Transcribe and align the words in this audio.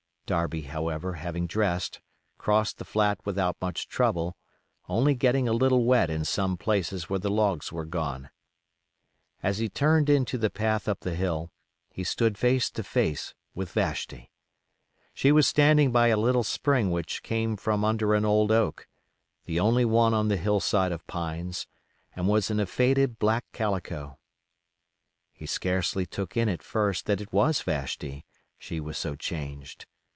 Darby, 0.27 0.61
however, 0.61 1.15
having 1.15 1.45
dressed, 1.45 1.99
crossed 2.37 2.77
the 2.77 2.85
flat 2.85 3.19
without 3.25 3.57
much 3.59 3.89
trouble, 3.89 4.37
only 4.87 5.13
getting 5.13 5.45
a 5.49 5.51
little 5.51 5.83
wet 5.83 6.09
in 6.09 6.23
some 6.23 6.55
places 6.55 7.09
where 7.09 7.19
the 7.19 7.29
logs 7.29 7.69
were 7.73 7.83
gone. 7.83 8.29
As 9.43 9.57
he 9.57 9.67
turned 9.67 10.09
into 10.09 10.37
the 10.37 10.49
path 10.49 10.87
up 10.87 11.01
the 11.01 11.15
hill, 11.15 11.51
he 11.91 12.05
stood 12.05 12.37
face 12.37 12.71
to 12.71 12.81
face 12.81 13.33
with 13.53 13.73
Vashti. 13.73 14.31
She 15.13 15.33
was 15.33 15.49
standing 15.49 15.91
by 15.91 16.07
a 16.07 16.15
little 16.15 16.45
spring 16.45 16.91
which 16.91 17.23
came 17.23 17.57
from 17.57 17.83
under 17.83 18.13
an 18.13 18.23
old 18.23 18.53
oak, 18.53 18.87
the 19.43 19.59
only 19.59 19.83
one 19.83 20.13
on 20.13 20.29
the 20.29 20.37
hill 20.37 20.61
side 20.61 20.93
of 20.93 21.05
pines, 21.07 21.67
and 22.15 22.29
was 22.29 22.49
in 22.49 22.57
a 22.61 22.65
faded 22.65 23.19
black 23.19 23.43
calico. 23.51 24.17
He 25.33 25.45
scarcely 25.45 26.05
took 26.05 26.37
in 26.37 26.47
at 26.47 26.63
first 26.63 27.05
that 27.07 27.19
it 27.19 27.33
was 27.33 27.61
Vashti, 27.61 28.25
she 28.57 28.79
was 28.79 28.97
so 28.97 29.17
changed. 29.17 29.87